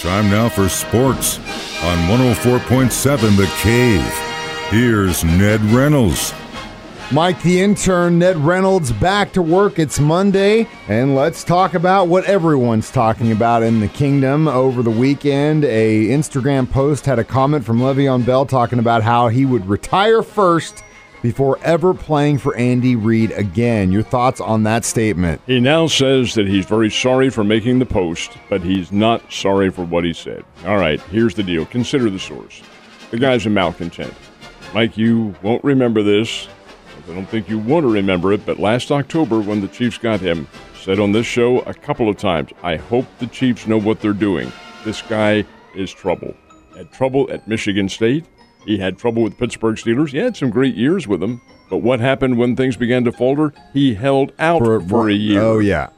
[0.00, 1.36] Time now for sports
[1.82, 4.02] on 104.7 The Cave.
[4.70, 6.32] Here's Ned Reynolds.
[7.12, 9.78] Mike the intern, Ned Reynolds, back to work.
[9.78, 14.48] It's Monday, and let's talk about what everyone's talking about in the kingdom.
[14.48, 19.28] Over the weekend, a Instagram post had a comment from Le'Veon Bell talking about how
[19.28, 20.82] he would retire first
[21.22, 23.92] before ever playing for Andy Reid again.
[23.92, 25.40] Your thoughts on that statement?
[25.46, 29.70] He now says that he's very sorry for making the post, but he's not sorry
[29.70, 30.44] for what he said.
[30.66, 31.66] All right, here's the deal.
[31.66, 32.62] Consider the source.
[33.10, 34.14] The guy's a malcontent.
[34.72, 36.48] Mike, you won't remember this.
[37.08, 40.20] I don't think you want to remember it, but last October when the Chiefs got
[40.20, 40.46] him,
[40.80, 44.12] said on this show a couple of times, I hope the Chiefs know what they're
[44.12, 44.52] doing.
[44.84, 46.34] This guy is trouble.
[46.76, 48.26] Had trouble at Michigan State,
[48.64, 50.10] he had trouble with Pittsburgh Steelers.
[50.10, 51.40] He had some great years with them.
[51.68, 53.52] But what happened when things began to falter?
[53.72, 55.40] He held out for, for a year.
[55.40, 55.90] Oh, yeah.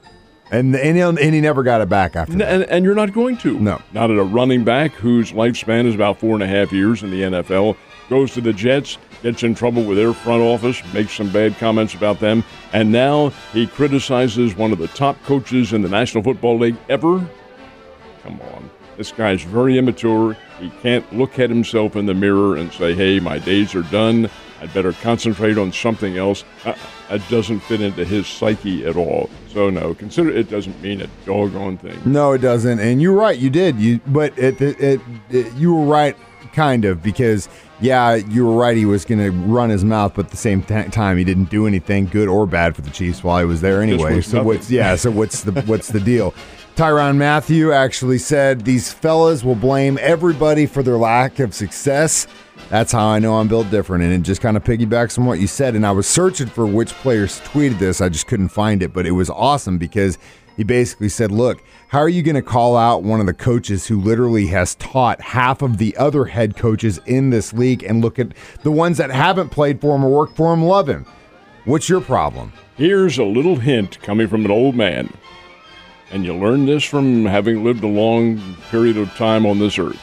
[0.50, 2.52] And, and, he, and he never got it back after that.
[2.52, 3.58] And, and you're not going to.
[3.58, 3.80] No.
[3.92, 7.10] Not at a running back whose lifespan is about four and a half years in
[7.10, 7.76] the NFL.
[8.10, 11.94] Goes to the Jets, gets in trouble with their front office, makes some bad comments
[11.94, 16.58] about them, and now he criticizes one of the top coaches in the National Football
[16.58, 17.26] League ever.
[18.22, 18.70] Come on.
[18.96, 20.36] This guy's very immature.
[20.60, 24.28] He can't look at himself in the mirror and say, hey, my days are done.
[24.60, 26.44] I'd better concentrate on something else.
[26.64, 26.74] Uh,
[27.08, 29.28] that doesn't fit into his psyche at all.
[29.48, 32.00] So no, consider it doesn't mean a doggone thing.
[32.04, 32.78] No, it doesn't.
[32.78, 33.76] And you're right, you did.
[33.76, 36.16] You but it, it, it, it you were right,
[36.52, 37.48] kind of, because
[37.80, 38.76] yeah, you were right.
[38.76, 41.50] He was going to run his mouth, but at the same t- time, he didn't
[41.50, 44.20] do anything good or bad for the Chiefs while he was there anyway.
[44.20, 44.46] so nothing.
[44.46, 44.94] what's yeah?
[44.94, 46.34] So what's the what's the deal?
[46.76, 52.26] Tyrann Mathieu actually said these fellas will blame everybody for their lack of success.
[52.70, 54.04] That's how I know I'm built different.
[54.04, 55.74] And it just kind of piggybacks on what you said.
[55.74, 58.00] And I was searching for which players tweeted this.
[58.00, 60.16] I just couldn't find it, but it was awesome because
[60.56, 63.86] he basically said, Look, how are you going to call out one of the coaches
[63.86, 68.18] who literally has taught half of the other head coaches in this league and look
[68.18, 71.04] at the ones that haven't played for him or worked for him, love him?
[71.66, 72.54] What's your problem?
[72.76, 75.12] Here's a little hint coming from an old man.
[76.12, 80.00] And you learn this from having lived a long period of time on this earth.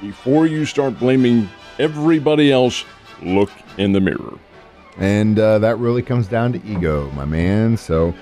[0.00, 2.84] Before you start blaming everybody else,
[3.22, 4.38] look in the mirror.
[4.96, 7.76] And uh, that really comes down to ego, my man.
[7.76, 8.14] So,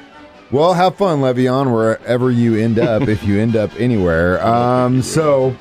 [0.51, 4.45] well, have fun, Le'Veon, wherever you end up, if you end up anywhere.
[4.47, 5.57] Um, so,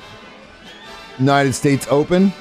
[1.18, 2.32] United States Open,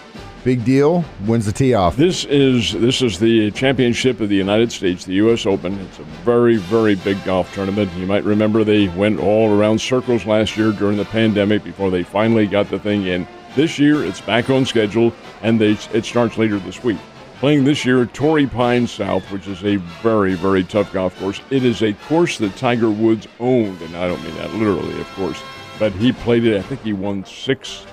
[0.45, 1.03] big deal.
[1.25, 1.97] Wins the tee off.
[1.97, 5.47] This is this is the championship of the United States, the U.S.
[5.47, 5.77] Open.
[5.79, 7.91] It's a very very big golf tournament.
[7.93, 12.03] You might remember they went all around circles last year during the pandemic before they
[12.03, 13.27] finally got the thing in.
[13.55, 15.11] This year it's back on schedule
[15.41, 16.99] and they, it starts later this week.
[17.39, 21.41] Playing this year Torrey Pines South, which is a very very tough golf course.
[21.49, 25.11] It is a course that Tiger Woods owned, and I don't mean that literally, of
[25.15, 25.41] course,
[25.79, 26.57] but he played it.
[26.57, 27.87] I think he won six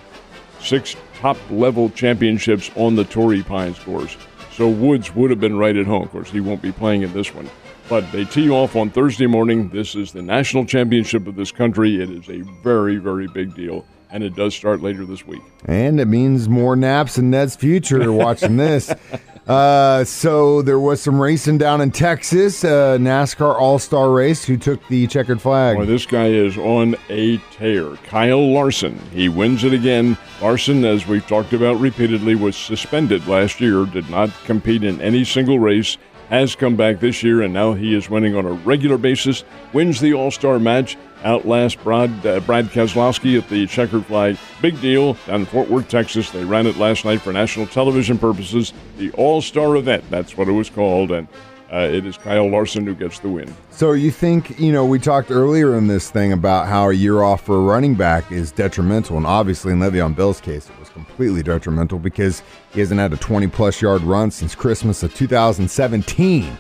[0.63, 4.17] six top level championships on the Torrey Pines course.
[4.53, 6.03] So Woods would have been right at home.
[6.03, 7.49] Of course, he won't be playing in this one.
[7.89, 9.69] But they tee off on Thursday morning.
[9.71, 12.01] This is the national championship of this country.
[12.01, 13.85] It is a very, very big deal.
[14.11, 15.41] And it does start later this week.
[15.65, 18.93] And it means more naps in Ned's future watching this.
[19.47, 24.45] Uh, so there was some racing down in Texas, uh, NASCAR All Star race.
[24.45, 25.77] Who took the checkered flag?
[25.77, 27.97] Boy, this guy is on a tear.
[28.05, 28.99] Kyle Larson.
[29.13, 30.17] He wins it again.
[30.41, 35.25] Larson, as we've talked about repeatedly, was suspended last year, did not compete in any
[35.25, 38.99] single race, has come back this year, and now he is winning on a regular
[38.99, 44.37] basis, wins the All Star match, outlasts Brad, uh, Brad Keselowski at the checkered flag.
[44.61, 46.31] Big deal down in Fort Worth, Texas.
[46.31, 48.73] They ran it last night for national television purposes.
[48.99, 51.29] The All Star event, that's what it was called, and
[51.73, 53.55] uh, it is Kyle Larson who gets the win.
[53.71, 57.23] So you think, you know, we talked earlier in this thing about how a year
[57.23, 60.91] off for a running back is detrimental, and obviously in Le'Veon Bell's case, it was
[60.91, 66.57] completely detrimental because he hasn't had a 20 plus yard run since Christmas of 2017.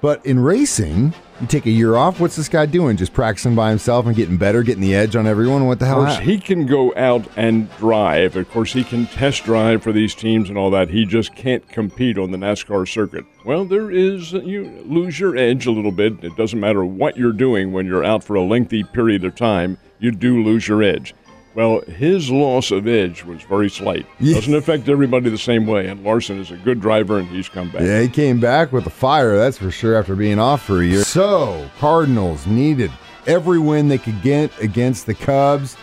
[0.00, 2.20] But in racing, you take a year off.
[2.20, 2.96] What's this guy doing?
[2.96, 5.66] Just practicing by himself and getting better, getting the edge on everyone?
[5.66, 6.04] What the Of hell?
[6.06, 8.36] course, he can go out and drive.
[8.36, 10.90] Of course, he can test drive for these teams and all that.
[10.90, 13.24] He just can't compete on the NASCAR circuit.
[13.44, 16.22] Well, there is, you lose your edge a little bit.
[16.22, 19.78] It doesn't matter what you're doing when you're out for a lengthy period of time,
[19.98, 21.14] you do lose your edge.
[21.54, 24.06] Well, his loss of edge was very slight.
[24.18, 24.34] Yeah.
[24.34, 25.86] Doesn't affect everybody the same way.
[25.86, 27.82] And Larson is a good driver, and he's come back.
[27.82, 30.84] Yeah, he came back with a fire, that's for sure, after being off for a
[30.84, 31.04] year.
[31.04, 32.90] So, Cardinals needed
[33.26, 35.76] every win they could get against the Cubs.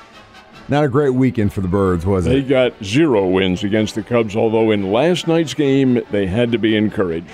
[0.67, 2.41] Not a great weekend for the Birds, was They it?
[2.43, 6.57] They got zero wins against the Cubs, although in last night's game, they had to
[6.57, 7.29] be encouraged.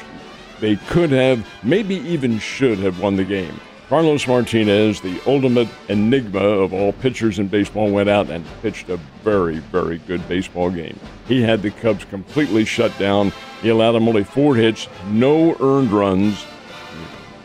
[0.60, 3.60] They could have, maybe even should have won the game.
[3.90, 8.98] Carlos Martinez, the ultimate enigma of all pitchers in baseball, went out and pitched a
[9.24, 11.00] very, very good baseball game.
[11.26, 13.32] He had the Cubs completely shut down.
[13.62, 16.46] He allowed them only four hits, no earned runs.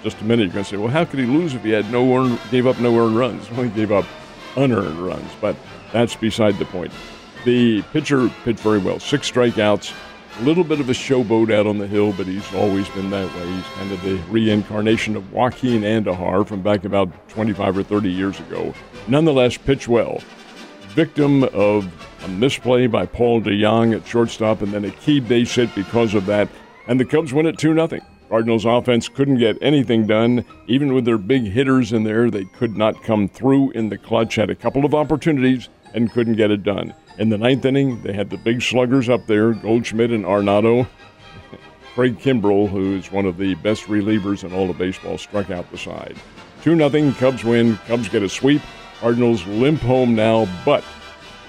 [0.03, 1.89] Just a minute, you're going to say, well, how could he lose if he had
[1.93, 3.49] no earned, gave up no earned runs?
[3.53, 4.05] Well, he gave up
[4.57, 5.55] unearned runs, but
[5.93, 6.93] that's beside the point.
[7.45, 9.95] The pitcher pitched very well, six strikeouts,
[10.39, 13.35] a little bit of a showboat out on the hill, but he's always been that
[13.35, 13.47] way.
[13.47, 18.41] He's kind of the reincarnation of Joaquin Andujar from back about 25 or 30 years
[18.41, 18.75] ago.
[19.09, 20.23] Nonetheless, pitch well.
[20.95, 21.91] Victim of
[22.25, 26.27] a misplay by Paul DeJong at shortstop and then a key base hit because of
[26.27, 26.49] that.
[26.87, 28.01] And the Cubs win it 2 0.
[28.29, 30.45] Cardinals offense couldn't get anything done.
[30.67, 34.37] Even with their big hitters in there, they could not come through in the clutch.
[34.37, 36.95] Had a couple of opportunities and couldn't get it done.
[37.19, 40.89] In the ninth inning, they had the big sluggers up there, Goldschmidt and Arenado.
[41.95, 45.79] Craig Kimbrel, who's one of the best relievers in all of baseball, struck out the
[45.79, 46.17] side.
[46.63, 47.77] 2 0, Cubs win.
[47.87, 48.63] Cubs get a sweep.
[49.01, 50.85] Cardinals limp home now, but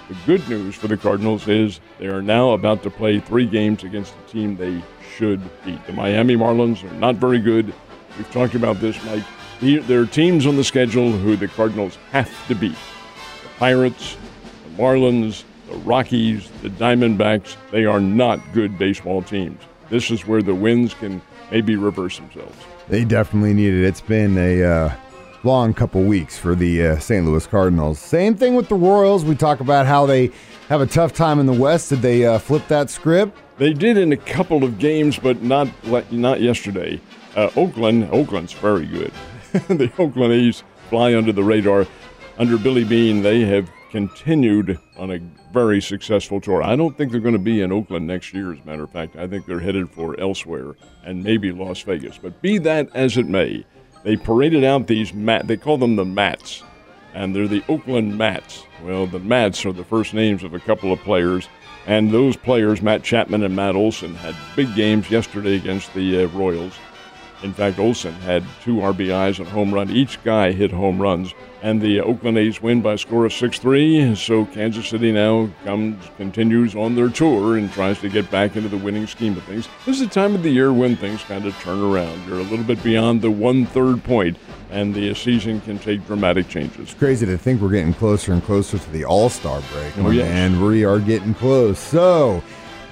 [0.09, 3.83] the good news for the Cardinals is they are now about to play three games
[3.83, 4.83] against a team they
[5.15, 5.85] should beat.
[5.85, 7.73] The Miami Marlins are not very good.
[8.17, 9.23] We've talked about this, Mike.
[9.61, 12.75] There are teams on the schedule who the Cardinals have to beat.
[13.43, 14.17] The Pirates,
[14.63, 19.61] the Marlins, the Rockies, the Diamondbacks, they are not good baseball teams.
[19.89, 21.21] This is where the wins can
[21.51, 22.57] maybe reverse themselves.
[22.89, 23.85] They definitely need it.
[23.85, 24.95] It's been a uh,
[25.43, 27.25] long couple weeks for the uh, St.
[27.25, 27.99] Louis Cardinals.
[27.99, 29.23] Same thing with the Royals.
[29.23, 30.31] We talk about how they
[30.69, 31.89] have a tough time in the West.
[31.89, 33.37] Did they uh, flip that script?
[33.57, 35.67] They did in a couple of games, but not
[36.11, 36.99] not yesterday.
[37.35, 39.11] Uh, Oakland, Oakland's very good.
[39.67, 41.85] the Oakland A's fly under the radar.
[42.39, 45.19] Under Billy Beane, they have continued on a
[45.53, 46.63] very successful tour.
[46.63, 48.91] I don't think they're going to be in Oakland next year, as a matter of
[48.91, 49.15] fact.
[49.15, 50.73] I think they're headed for elsewhere
[51.03, 52.17] and maybe Las Vegas.
[52.17, 53.63] But be that as it may,
[54.03, 55.45] they paraded out these mat.
[55.45, 56.63] They call them the Mats,
[57.13, 58.63] and they're the Oakland Mats.
[58.83, 61.47] Well, the Mats are the first names of a couple of players,
[61.85, 66.27] and those players, Matt Chapman and Matt Olson, had big games yesterday against the uh,
[66.29, 66.73] Royals.
[67.43, 69.89] In fact, Olson had two RBIs and home run.
[69.89, 71.33] Each guy hit home runs.
[71.61, 74.15] And the Oakland A's win by a score of 6 3.
[74.15, 78.69] So Kansas City now comes, continues on their tour and tries to get back into
[78.69, 79.67] the winning scheme of things.
[79.85, 82.27] This is the time of the year when things kind of turn around.
[82.27, 84.37] You're a little bit beyond the one third point,
[84.71, 86.79] and the season can take dramatic changes.
[86.79, 89.97] It's crazy to think we're getting closer and closer to the All Star break.
[89.99, 90.27] Oh, yes.
[90.27, 91.79] And we are getting close.
[91.79, 92.43] So.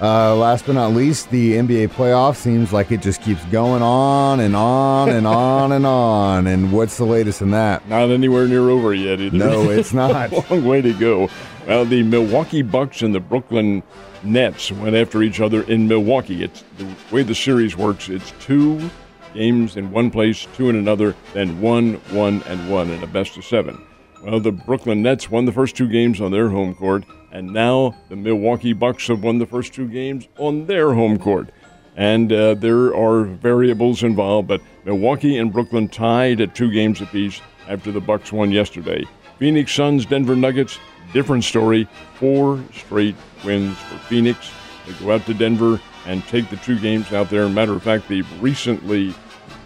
[0.02, 4.40] Uh, last but not least, the NBA playoff seems like it just keeps going on
[4.40, 6.48] and on and on and on.
[6.48, 7.88] And what's the latest in that?
[7.88, 9.36] Not anywhere near over yet either.
[9.36, 10.32] No, it's not.
[10.50, 11.30] Long way to go.
[11.68, 13.84] Well, the Milwaukee Bucks and the Brooklyn
[14.24, 16.42] Nets went after each other in Milwaukee.
[16.42, 18.08] It's the way the series works.
[18.08, 18.90] It's two
[19.34, 23.36] games in one place, two in another, then one, one, and one in a best
[23.36, 23.80] of seven.
[24.24, 27.94] Well, the Brooklyn Nets won the first two games on their home court, and now
[28.10, 31.48] the Milwaukee Bucks have won the first two games on their home court.
[31.96, 37.40] And uh, there are variables involved, but Milwaukee and Brooklyn tied at two games apiece
[37.68, 39.04] after the Bucks won yesterday.
[39.38, 40.78] Phoenix Suns, Denver Nuggets,
[41.12, 41.88] different story.
[42.14, 44.50] Four straight wins for Phoenix.
[44.86, 47.48] They go out to Denver and take the two games out there.
[47.48, 49.14] Matter of fact, the recently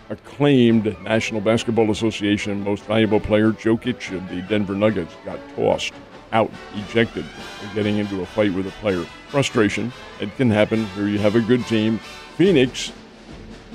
[0.09, 5.93] acclaimed National Basketball Association most valuable player, Jokic of the Denver Nuggets, got tossed
[6.37, 9.05] out, ejected for getting into a fight with a player.
[9.29, 9.93] Frustration.
[10.21, 10.87] It can happen.
[10.89, 11.99] Here you have a good team.
[12.37, 12.93] Phoenix,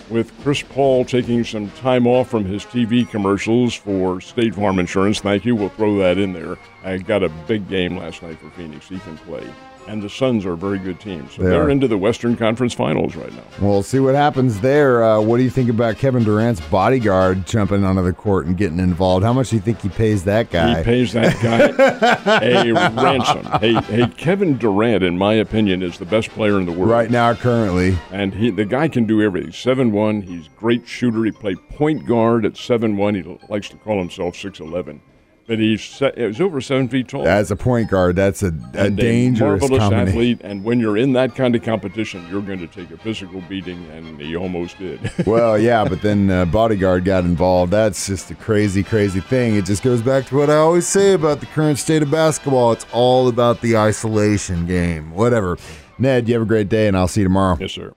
[0.09, 5.21] with Chris Paul taking some time off from his TV commercials for State Farm Insurance.
[5.21, 5.55] Thank you.
[5.55, 6.57] We'll throw that in there.
[6.83, 8.87] I got a big game last night for Phoenix.
[8.87, 9.47] He can play
[9.87, 11.27] and the Suns are a very good team.
[11.29, 13.43] So they are into the Western Conference Finals right now.
[13.59, 15.03] We'll see what happens there.
[15.03, 18.79] Uh, what do you think about Kevin Durant's bodyguard jumping onto the court and getting
[18.79, 19.23] involved?
[19.23, 20.79] How much do you think he pays that guy?
[20.79, 22.73] He pays that guy a
[23.03, 23.45] ransom.
[23.59, 27.11] Hey, hey, Kevin Durant, in my opinion, is the best player in the world right
[27.11, 27.97] now, currently.
[28.11, 29.51] And he, the guy can do everything.
[29.51, 30.21] Seven one.
[30.21, 31.23] He's great shooter.
[31.25, 33.15] He played point guard at seven one.
[33.15, 35.01] He likes to call himself six eleven
[35.47, 37.27] but he's it was over seven feet tall.
[37.27, 40.39] As a point guard, that's a, a dangerous a marvelous athlete.
[40.43, 43.85] And when you're in that kind of competition, you're going to take a physical beating,
[43.91, 44.99] and he almost did.
[45.25, 47.71] well, yeah, but then uh, bodyguard got involved.
[47.71, 49.55] That's just a crazy, crazy thing.
[49.55, 52.71] It just goes back to what I always say about the current state of basketball.
[52.71, 55.11] It's all about the isolation game.
[55.11, 55.57] Whatever.
[55.97, 57.57] Ned, you have a great day, and I'll see you tomorrow.
[57.59, 57.93] Yes, sir.